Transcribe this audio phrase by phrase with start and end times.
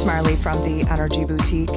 [0.00, 1.68] It's Marley from the Energy Boutique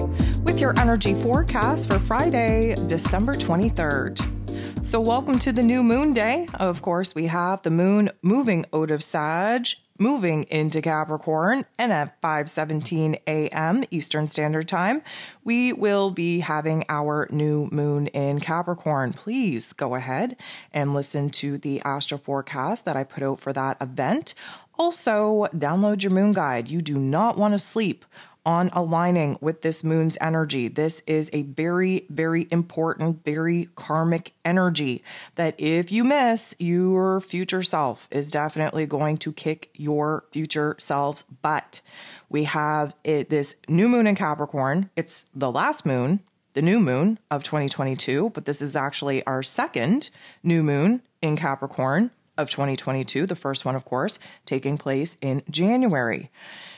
[0.45, 4.81] with your energy forecast for Friday, December 23rd.
[4.81, 6.47] So, welcome to the new moon day.
[6.53, 9.67] Of course, we have the moon moving out of Sag,
[9.99, 13.83] moving into Capricorn, and at 5:17 a.m.
[13.91, 15.01] Eastern Standard Time,
[15.43, 19.13] we will be having our new moon in Capricorn.
[19.13, 20.37] Please go ahead
[20.71, 24.33] and listen to the astro forecast that I put out for that event.
[24.75, 26.67] Also, download your moon guide.
[26.67, 28.05] You do not want to sleep
[28.45, 30.67] on aligning with this moon's energy.
[30.67, 35.03] This is a very, very important, very karmic energy
[35.35, 41.23] that if you miss, your future self is definitely going to kick your future self's
[41.23, 41.81] butt.
[42.29, 44.89] We have it, this new moon in Capricorn.
[44.95, 46.19] It's the last moon,
[46.53, 50.09] the new moon of 2022, but this is actually our second
[50.43, 56.31] new moon in Capricorn of 2022, the first one, of course, taking place in January.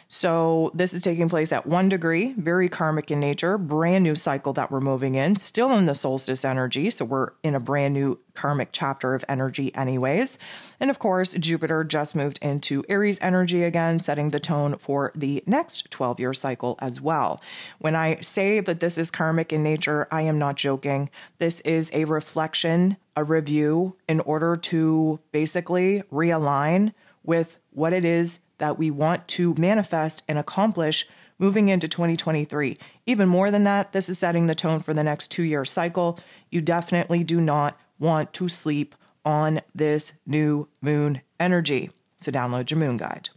[0.08, 4.54] So this is taking place at one degree, very karmic in nature, brand new cycle
[4.54, 6.92] that we're moving in, still in the solstice energy.
[6.92, 10.38] So we're in a brand new karmic chapter of energy, anyways.
[10.80, 15.44] And of course, Jupiter just moved into Aries energy again, setting the tone for the
[15.48, 17.42] next 12 year cycle as well.
[17.80, 21.10] When I say that this is karmic in nature, I am not joking.
[21.40, 28.40] This is a reflection, a review in order to basically realign with what it is
[28.58, 32.78] that we want to manifest and accomplish moving into 2023.
[33.06, 36.20] Even more than that, this is setting the tone for the next two year cycle.
[36.50, 41.90] You definitely do not want to sleep on this new moon energy.
[42.18, 43.30] So, download your moon guide.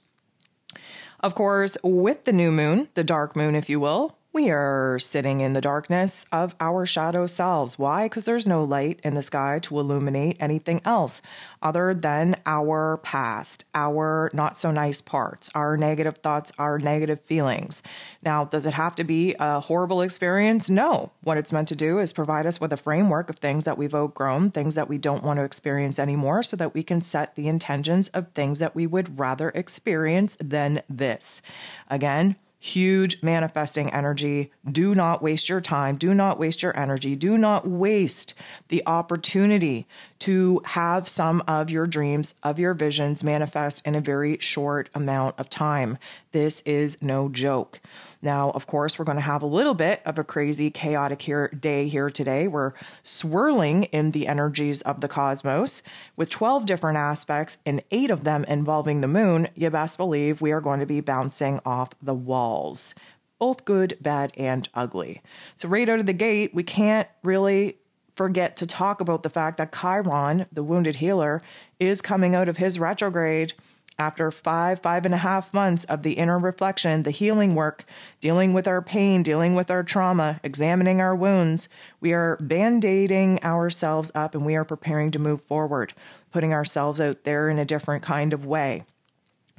[1.20, 5.41] Of course, with the new moon, the dark moon, if you will, we are sitting
[5.41, 7.79] in the darkness of our shadow selves.
[7.79, 8.05] Why?
[8.05, 11.23] Because there's no light in the sky to illuminate anything else
[11.62, 17.83] other than our past, our not so nice parts, our negative thoughts, our negative feelings.
[18.23, 20.69] Now, does it have to be a horrible experience?
[20.69, 21.11] No.
[21.23, 23.95] What it's meant to do is provide us with a framework of things that we've
[23.95, 27.48] outgrown, things that we don't want to experience anymore, so that we can set the
[27.48, 31.41] intentions of things that we would rather experience than this.
[31.89, 34.51] Again, huge manifesting energy.
[34.70, 35.96] Do not waste your time.
[35.96, 37.14] Do not waste your energy.
[37.14, 38.35] Do not waste
[38.69, 39.86] the opportunity
[40.20, 45.39] to have some of your dreams, of your visions manifest in a very short amount
[45.39, 45.98] of time.
[46.33, 47.80] This is no joke.
[48.20, 51.48] Now, of course, we're going to have a little bit of a crazy, chaotic here,
[51.48, 52.48] day here today.
[52.48, 55.83] We're swirling in the energies of the cosmos
[56.17, 59.48] with 12 different aspects and eight of them involving the moon.
[59.55, 62.95] You best believe we are going to be bouncing off the walls,
[63.39, 65.23] both good, bad, and ugly.
[65.55, 67.78] So, right out of the gate, we can't really
[68.18, 71.40] forget to talk about the fact that Chiron, the wounded healer,
[71.79, 73.55] is coming out of his retrograde
[73.96, 77.84] after five, five and a half months of the inner reflection, the healing work,
[78.20, 81.68] dealing with our pain, dealing with our trauma, examining our wounds,
[82.01, 85.95] we are band aiding ourselves up and we are preparing to move forward,
[86.33, 88.84] putting ourselves out there in a different kind of way.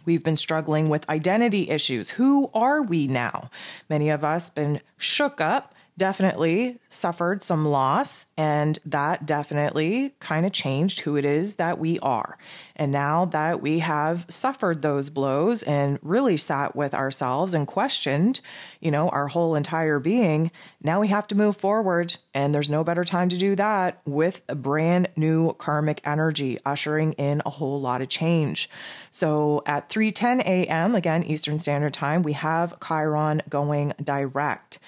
[0.06, 2.12] We've been struggling with identity issues.
[2.12, 3.50] Who are we now?
[3.90, 10.52] Many of us been shook up definitely suffered some loss, and that definitely kind of
[10.52, 12.40] changed who it is that we are.
[12.76, 18.42] And now that we have suffered those blows and really sat with ourselves and questioned,
[18.80, 20.50] you know, our whole entire being,
[20.82, 22.18] now we have to move forward.
[22.34, 27.14] And there's no better time to do that with a brand new karmic energy, ushering
[27.14, 28.70] in a whole lot of change.
[29.12, 34.80] So at 3:10 a.m., again, Eastern Standard Time, we have Chiron going direct.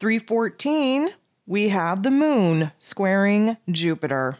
[0.00, 1.10] 314,
[1.46, 4.38] we have the moon squaring Jupiter.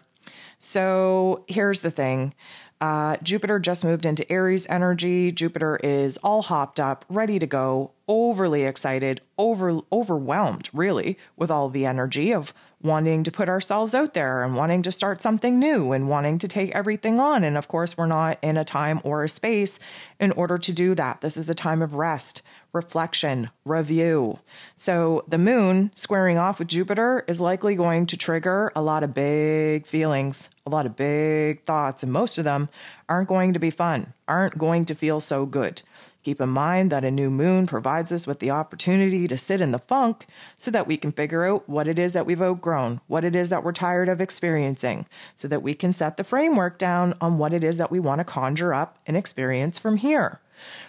[0.59, 2.33] So here's the thing.
[2.81, 5.31] Uh, Jupiter just moved into Aries energy.
[5.31, 11.69] Jupiter is all hopped up, ready to go, overly excited, over overwhelmed, really, with all
[11.69, 15.93] the energy of wanting to put ourselves out there and wanting to start something new
[15.93, 17.45] and wanting to take everything on.
[17.45, 19.79] And of course, we're not in a time or a space
[20.19, 21.21] in order to do that.
[21.21, 22.43] This is a time of rest,
[22.73, 24.41] reflection, review.
[24.75, 29.15] So the moon squaring off with Jupiter is likely going to trigger a lot of
[29.15, 32.71] big feelings, a lot of big thoughts, and most of them
[33.09, 35.83] aren't going to be fun, aren't going to feel so good.
[36.23, 39.73] Keep in mind that a new moon provides us with the opportunity to sit in
[39.73, 43.25] the funk so that we can figure out what it is that we've outgrown, what
[43.25, 47.15] it is that we're tired of experiencing, so that we can set the framework down
[47.23, 50.41] on what it is that we want to conjure up and experience from here.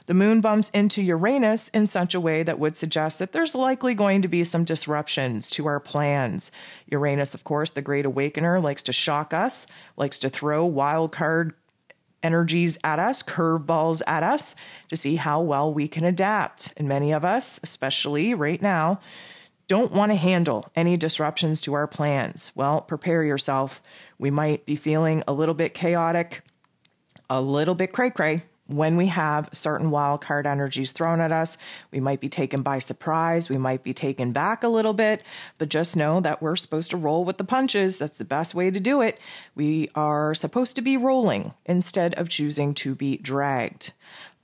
[0.07, 3.93] The moon bumps into Uranus in such a way that would suggest that there's likely
[3.93, 6.51] going to be some disruptions to our plans.
[6.87, 11.53] Uranus, of course, the great awakener, likes to shock us, likes to throw wild card
[12.23, 14.55] energies at us, curveballs at us,
[14.89, 16.73] to see how well we can adapt.
[16.77, 18.99] And many of us, especially right now,
[19.67, 22.51] don't want to handle any disruptions to our plans.
[22.55, 23.81] Well, prepare yourself.
[24.19, 26.43] We might be feeling a little bit chaotic,
[27.29, 31.57] a little bit cray cray, when we have certain wild card energies thrown at us,
[31.91, 33.49] we might be taken by surprise.
[33.49, 35.23] We might be taken back a little bit,
[35.57, 37.97] but just know that we're supposed to roll with the punches.
[37.97, 39.19] That's the best way to do it.
[39.55, 43.93] We are supposed to be rolling instead of choosing to be dragged.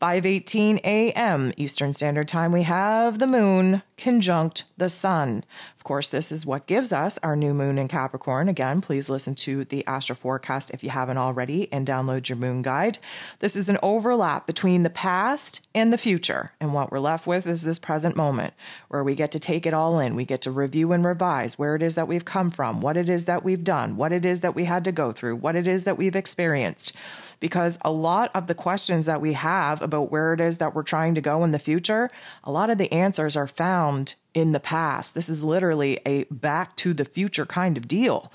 [0.02, 1.52] 5:18 a.m.
[1.58, 5.44] Eastern Standard Time we have the moon conjunct the sun.
[5.76, 8.48] Of course, this is what gives us our new moon in Capricorn.
[8.48, 12.62] Again, please listen to the astro forecast if you haven't already and download your moon
[12.62, 13.00] guide.
[13.40, 16.52] This is an overlap between the past and the future.
[16.60, 18.54] And what we're left with is this present moment
[18.90, 20.14] where we get to take it all in.
[20.14, 23.10] We get to review and revise where it is that we've come from, what it
[23.10, 25.66] is that we've done, what it is that we had to go through, what it
[25.66, 26.94] is that we've experienced
[27.40, 30.84] because a lot of the questions that we have about where it is that we're
[30.84, 32.10] trying to go in the future,
[32.44, 35.16] a lot of the answers are found in the past.
[35.16, 38.32] This is literally a back to the future kind of deal.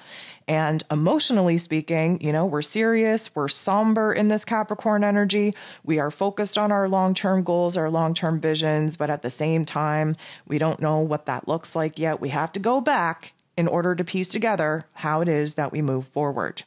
[0.48, 5.54] And emotionally speaking, you know, we're serious, we're somber in this Capricorn energy.
[5.84, 9.30] We are focused on our long term goals, our long term visions, but at the
[9.30, 10.16] same time,
[10.46, 12.20] we don't know what that looks like yet.
[12.20, 15.82] We have to go back in order to piece together how it is that we
[15.82, 16.64] move forward.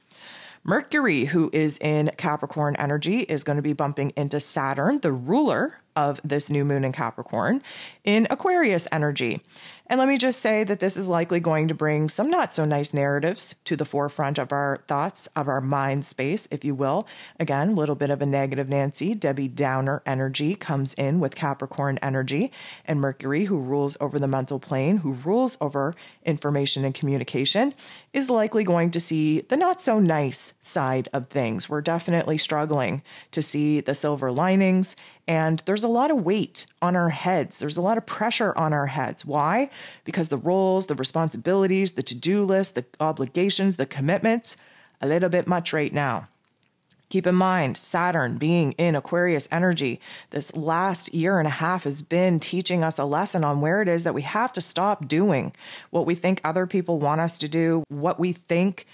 [0.68, 5.78] Mercury, who is in Capricorn energy, is going to be bumping into Saturn, the ruler
[5.96, 7.62] of this new moon in Capricorn,
[8.04, 9.42] in Aquarius energy.
[9.88, 12.66] And let me just say that this is likely going to bring some not so
[12.66, 17.08] nice narratives to the forefront of our thoughts, of our mind space, if you will.
[17.40, 22.00] Again, a little bit of a negative Nancy, Debbie Downer energy comes in with Capricorn
[22.02, 22.52] energy,
[22.86, 25.94] and Mercury, who rules over the mental plane, who rules over
[26.24, 27.76] information and communication,
[28.12, 31.70] is likely going to see the not so nice side of things.
[31.70, 34.96] We're definitely struggling to see the silver linings
[35.28, 37.60] and there's a lot of weight on our heads.
[37.60, 39.26] There's a lot of pressure on our heads.
[39.26, 39.70] Why?
[40.04, 44.56] Because the roles, the responsibilities, the to do list, the obligations, the commitments,
[45.02, 46.28] a little bit much right now.
[47.10, 50.02] Keep in mind, Saturn being in Aquarius energy,
[50.32, 53.88] this last year and a half has been teaching us a lesson on where it
[53.88, 55.54] is that we have to stop doing
[55.92, 58.88] what we think other people want us to do, what we think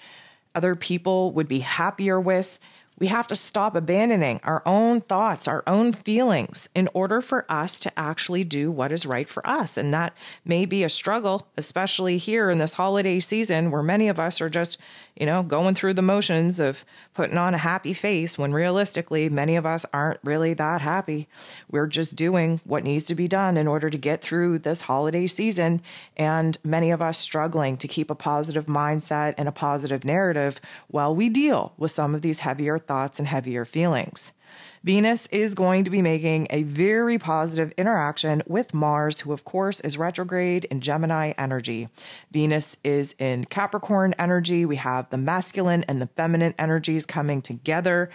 [0.54, 2.60] other people would be happier with
[3.02, 7.80] we have to stop abandoning our own thoughts, our own feelings in order for us
[7.80, 9.76] to actually do what is right for us.
[9.76, 10.16] And that
[10.46, 14.52] may be a struggle, especially here in this holiday season where many of us are
[14.52, 14.78] just,
[15.16, 19.56] you know, going through the motions of putting on a happy face when realistically, many
[19.56, 21.28] of us aren't really that happy.
[21.70, 25.28] We're just doing what needs to be done in order to get through this holiday
[25.28, 25.82] season.
[26.18, 31.16] And many of us struggling to keep a positive mindset and a positive narrative while
[31.16, 34.34] we deal with some of these heavier thoughts and heavier feelings.
[34.84, 39.80] Venus is going to be making a very positive interaction with Mars, who, of course,
[39.80, 41.88] is retrograde in Gemini energy.
[42.32, 44.66] Venus is in Capricorn energy.
[44.66, 48.10] We have the masculine and the feminine energies coming together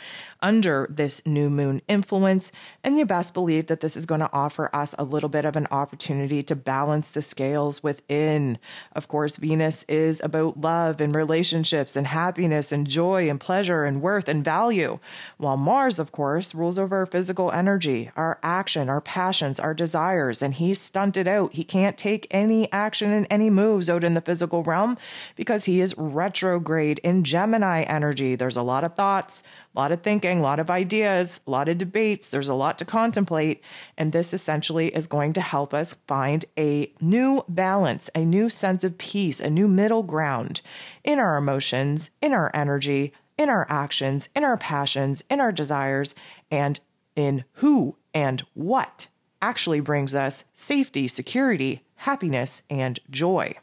[0.46, 2.52] under this new moon influence.
[2.84, 5.56] And you best believe that this is going to offer us a little bit of
[5.56, 8.56] an opportunity to balance the scales within.
[8.93, 14.00] Of course, Venus is about love and relationships and happiness and joy and pleasure and
[14.00, 15.00] worth and value,
[15.37, 20.42] while Mars, of course, rules over our physical energy, our action, our passions, our desires,
[20.42, 21.54] and he's stunted out.
[21.54, 24.97] He can't take any action and any moves out in the physical realm
[25.35, 28.37] because he is retrograde in Gemini energy.
[28.37, 29.42] There's a lot of thoughts,
[29.75, 32.28] a lot of thinking, a lot of ideas, a lot of debates.
[32.28, 33.62] There's a lot to contemplate.
[33.97, 38.85] And this essentially is going to help us find a new balance, a new sense
[38.85, 40.62] of peace, a new middle ground
[41.05, 46.14] in our emotions, in our energy, in our actions, in our passions, in our desires,
[46.50, 46.81] and
[47.14, 49.09] in who and what
[49.43, 53.55] actually brings us safety, security, happiness, and joy.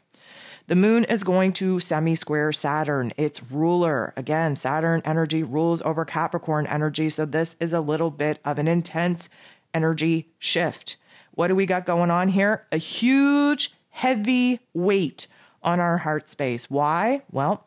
[0.66, 4.14] The moon is going to semi square Saturn, its ruler.
[4.16, 7.10] Again, Saturn energy rules over Capricorn energy.
[7.10, 9.28] So this is a little bit of an intense
[9.74, 10.96] energy shift.
[11.32, 12.66] What do we got going on here?
[12.72, 15.26] A huge, heavy weight
[15.62, 16.70] on our heart space.
[16.70, 17.22] Why?
[17.30, 17.66] Well,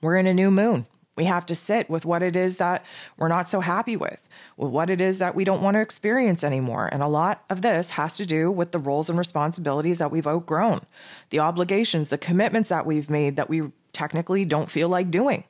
[0.00, 0.86] we're in a new moon.
[1.16, 2.84] We have to sit with what it is that
[3.16, 6.42] we're not so happy with, with what it is that we don't want to experience
[6.42, 6.88] anymore.
[6.90, 10.26] And a lot of this has to do with the roles and responsibilities that we've
[10.26, 10.82] outgrown,
[11.30, 15.44] the obligations, the commitments that we've made that we technically don't feel like doing.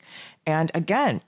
[0.47, 1.23] And again,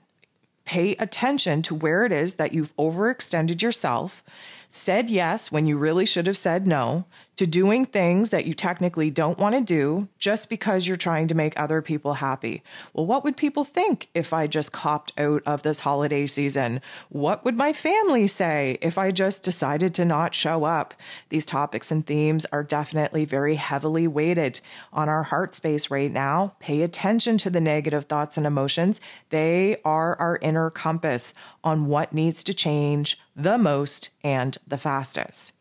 [0.65, 4.23] pay attention to where it is that you've overextended yourself,
[4.69, 7.05] said yes when you really should have said no,
[7.37, 11.35] to doing things that you technically don't want to do just because you're trying to
[11.35, 12.63] make other people happy.
[12.93, 16.81] Well, what would people think if I just copped out of this holiday season?
[17.09, 20.95] What would my family say if I just decided to not show up?
[21.29, 24.59] These topics and themes are definitely very heavily weighted
[24.91, 26.55] on our heart space right now.
[26.59, 28.99] Pay attention to the negative thoughts and emotions.
[29.29, 35.53] They are our inner compass on what needs to change the most and the fastest.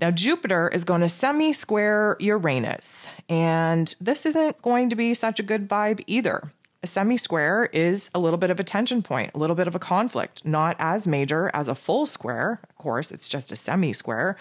[0.00, 5.40] Now, Jupiter is going to semi square Uranus, and this isn't going to be such
[5.40, 6.52] a good vibe either.
[6.84, 9.74] A semi square is a little bit of a tension point, a little bit of
[9.74, 12.60] a conflict, not as major as a full square.
[12.78, 14.36] Course, it's just a semi square.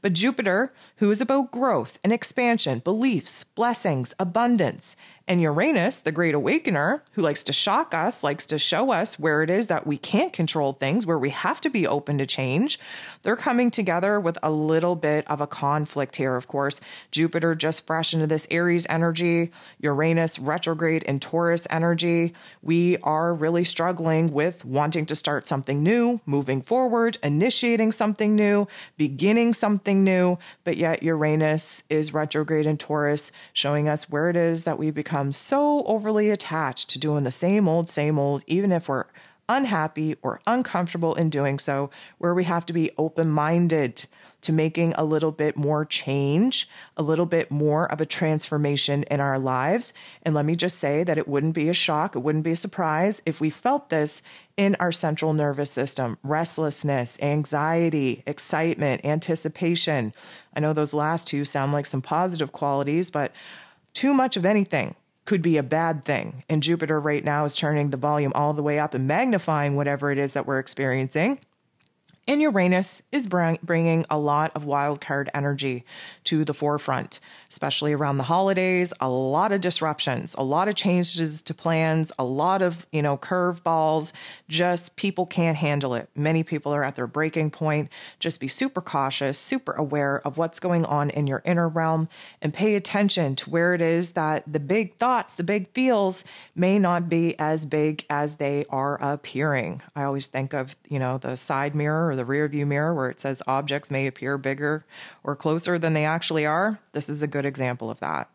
[0.00, 4.96] But Jupiter, who is about growth and expansion, beliefs, blessings, abundance,
[5.30, 9.44] and Uranus, the great awakener, who likes to shock us, likes to show us where
[9.44, 12.80] it is that we can't control things, where we have to be open to change,
[13.22, 16.80] they're coming together with a little bit of a conflict here, of course.
[17.12, 22.34] Jupiter just fresh into this Aries energy, Uranus retrograde in Taurus energy.
[22.60, 28.68] We are really struggling with wanting to start something new, moving forward, initiating something new,
[28.96, 34.64] beginning something new, but yet Uranus is retrograde in Taurus, showing us where it is
[34.64, 38.88] that we become so overly attached to doing the same old, same old, even if
[38.88, 39.06] we're
[39.50, 44.06] unhappy or uncomfortable in doing so, where we have to be open minded
[44.42, 49.20] to making a little bit more change, a little bit more of a transformation in
[49.20, 49.92] our lives.
[50.22, 52.56] And let me just say that it wouldn't be a shock, it wouldn't be a
[52.56, 54.22] surprise if we felt this
[54.56, 60.14] in our central nervous system restlessness, anxiety, excitement, anticipation.
[60.54, 63.32] I know those last two sound like some positive qualities, but
[63.92, 66.44] too much of anything could be a bad thing.
[66.48, 70.10] And Jupiter right now is turning the volume all the way up and magnifying whatever
[70.10, 71.40] it is that we're experiencing.
[72.30, 75.84] And Uranus is bringing a lot of wild card energy
[76.22, 77.18] to the forefront,
[77.50, 78.92] especially around the holidays.
[79.00, 83.16] A lot of disruptions, a lot of changes to plans, a lot of, you know,
[83.16, 84.12] curveballs.
[84.48, 86.08] Just people can't handle it.
[86.14, 87.90] Many people are at their breaking point.
[88.20, 92.08] Just be super cautious, super aware of what's going on in your inner realm
[92.40, 96.22] and pay attention to where it is that the big thoughts, the big feels
[96.54, 99.82] may not be as big as they are appearing.
[99.96, 103.08] I always think of, you know, the side mirror or the rear view mirror where
[103.08, 104.84] it says objects may appear bigger
[105.24, 106.78] or closer than they actually are.
[106.92, 108.28] This is a good example of that.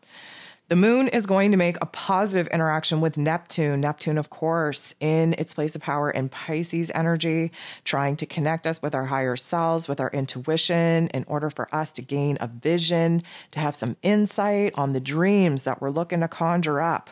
[0.68, 3.82] The moon is going to make a positive interaction with Neptune.
[3.82, 7.52] Neptune, of course, in its place of power in Pisces energy,
[7.84, 11.92] trying to connect us with our higher selves, with our intuition, in order for us
[11.92, 16.26] to gain a vision, to have some insight on the dreams that we're looking to
[16.26, 17.10] conjure up.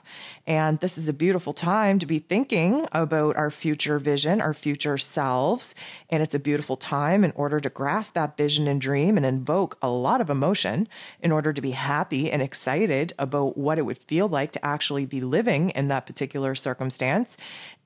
[0.49, 4.99] And this is a beautiful time to be thinking about our future vision, our future
[4.99, 5.77] selves.
[6.11, 9.79] And it's a beautiful time in order to grasp that vision and dream and invoke
[9.81, 10.89] a lot of emotion
[11.21, 15.07] in order to be happy and excited about what it would feel like to actually
[15.07, 17.37] be living in that particular circumstance.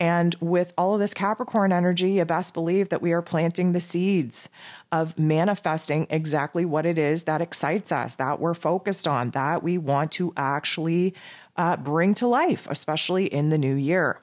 [0.00, 3.80] And with all of this Capricorn energy, you best believe that we are planting the
[3.80, 4.48] seeds
[4.92, 9.78] of manifesting exactly what it is that excites us, that we're focused on, that we
[9.78, 11.14] want to actually
[11.56, 14.20] uh, bring to life, especially in the new year.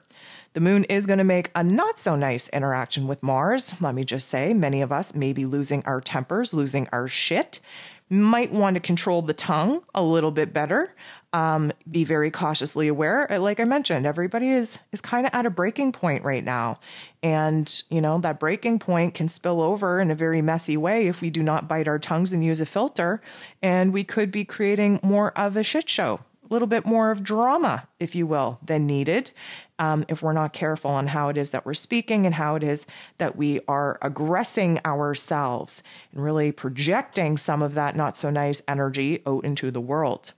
[0.54, 3.74] The moon is going to make a not so nice interaction with Mars.
[3.78, 7.60] Let me just say, many of us may be losing our tempers, losing our shit.
[8.08, 10.94] Might want to control the tongue a little bit better.
[11.32, 13.30] Um, be very cautiously aware.
[13.30, 16.78] Uh, like I mentioned, everybody is is kind of at a breaking point right now,
[17.22, 21.20] and you know that breaking point can spill over in a very messy way if
[21.20, 23.20] we do not bite our tongues and use a filter,
[23.60, 26.20] and we could be creating more of a shit show
[26.52, 29.30] little bit more of drama, if you will, than needed.
[29.78, 32.62] Um, if we're not careful on how it is that we're speaking and how it
[32.62, 32.86] is
[33.18, 39.22] that we are aggressing ourselves and really projecting some of that not so nice energy
[39.26, 40.32] out into the world.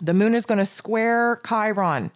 [0.00, 2.10] The moon is going to square Chiron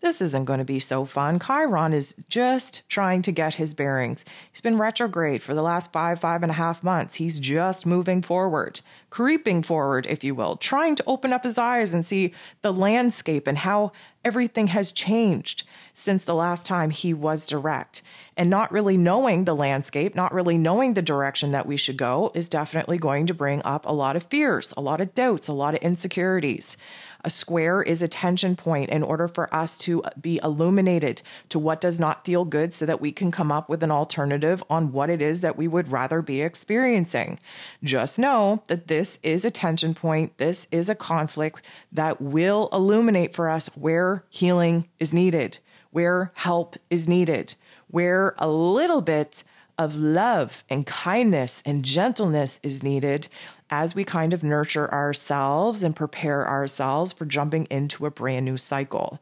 [0.00, 1.40] this isn't going to be so fun.
[1.40, 4.24] Chiron is just trying to get his bearings.
[4.50, 7.16] He's been retrograde for the last five, five and a half months.
[7.16, 11.94] He's just moving forward, creeping forward, if you will, trying to open up his eyes
[11.94, 13.92] and see the landscape and how
[14.24, 18.02] everything has changed since the last time he was direct.
[18.36, 22.30] And not really knowing the landscape, not really knowing the direction that we should go,
[22.34, 25.52] is definitely going to bring up a lot of fears, a lot of doubts, a
[25.52, 26.76] lot of insecurities.
[27.24, 31.80] A square is a tension point in order for us to be illuminated to what
[31.80, 35.10] does not feel good so that we can come up with an alternative on what
[35.10, 37.40] it is that we would rather be experiencing.
[37.82, 40.38] Just know that this is a tension point.
[40.38, 41.60] This is a conflict
[41.90, 45.58] that will illuminate for us where healing is needed,
[45.90, 47.54] where help is needed,
[47.88, 49.44] where a little bit
[49.78, 53.28] of love and kindness and gentleness is needed
[53.70, 58.56] as we kind of nurture ourselves and prepare ourselves for jumping into a brand new
[58.56, 59.20] cycle.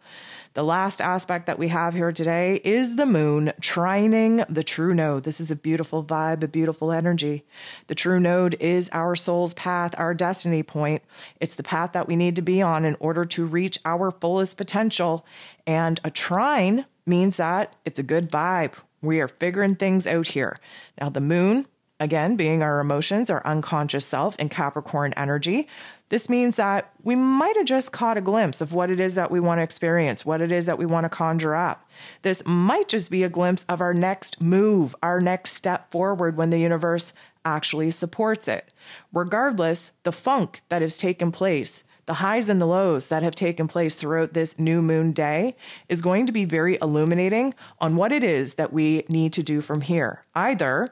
[0.57, 5.25] The last aspect that we have here today is the moon trining the true node.
[5.25, 7.45] This is a beautiful vibe, a beautiful energy.
[7.89, 11.03] The true node is our soul's path, our destiny point.
[11.43, 14.57] It's the path that we need to be on in order to reach our fullest
[14.57, 15.27] potential.
[15.67, 18.77] And a trine means that it's a good vibe.
[19.03, 20.57] We are figuring things out here.
[20.99, 21.67] Now, the moon,
[22.01, 25.69] again, being our emotions, our unconscious self, and Capricorn energy,
[26.09, 29.31] this means that we might have just caught a glimpse of what it is that
[29.31, 31.89] we want to experience, what it is that we want to conjure up.
[32.23, 36.51] This might just be a glimpse of our next move, our next step forward when
[36.51, 37.13] the universe
[37.45, 38.73] actually supports it.
[39.13, 43.67] Regardless, the funk that has taken place, the highs and the lows that have taken
[43.67, 45.57] place throughout this new moon day
[45.89, 49.61] is going to be very illuminating on what it is that we need to do
[49.61, 50.25] from here.
[50.35, 50.89] Either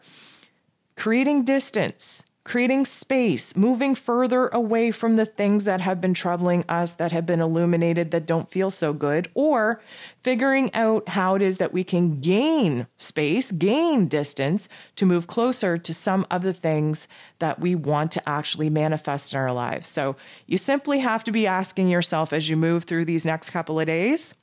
[0.96, 6.92] creating distance, creating space, moving further away from the things that have been troubling us,
[6.92, 9.80] that have been illuminated, that don't feel so good, or
[10.22, 15.78] figuring out how it is that we can gain space, gain distance to move closer
[15.78, 17.08] to some of the things
[17.38, 19.88] that we want to actually manifest in our lives.
[19.88, 20.14] So
[20.46, 23.86] you simply have to be asking yourself as you move through these next couple of
[23.86, 24.34] days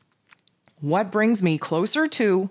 [0.81, 2.49] what brings me closer to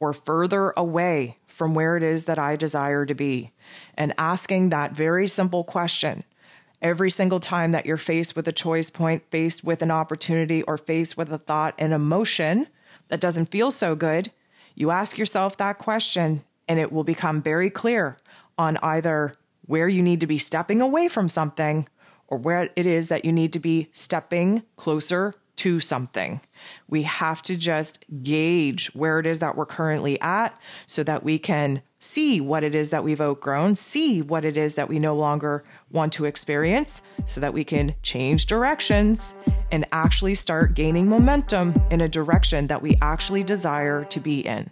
[0.00, 3.52] or further away from where it is that I desire to be.
[3.94, 6.24] And asking that very simple question
[6.80, 10.78] every single time that you're faced with a choice point, faced with an opportunity, or
[10.78, 12.68] faced with a thought, an emotion
[13.08, 14.30] that doesn't feel so good,
[14.74, 18.16] you ask yourself that question and it will become very clear
[18.56, 19.32] on either
[19.66, 21.88] where you need to be stepping away from something
[22.28, 26.40] or where it is that you need to be stepping closer to something.
[26.88, 31.38] We have to just gauge where it is that we're currently at so that we
[31.38, 35.16] can see what it is that we've outgrown, see what it is that we no
[35.16, 39.34] longer want to experience, so that we can change directions
[39.72, 44.70] and actually start gaining momentum in a direction that we actually desire to be in.